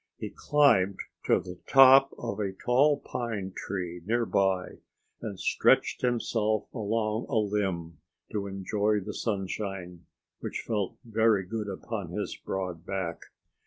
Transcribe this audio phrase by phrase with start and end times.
[0.17, 0.97] He climbed
[1.27, 4.79] to the top of a tall pine tree nearby
[5.21, 7.99] and stretched himself along a limb,
[8.31, 10.07] to enjoy the sunshine,
[10.39, 13.19] which felt very good upon his broad back.